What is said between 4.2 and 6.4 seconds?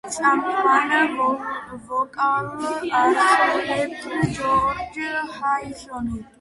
ჯორჯ ჰარისონი.